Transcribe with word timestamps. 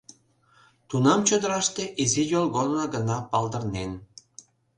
Тунам 0.89 1.19
чодыраште 1.27 1.83
изи 2.01 2.23
йолгорно 2.31 2.83
гына 2.95 3.17
палдырнен. 3.31 3.91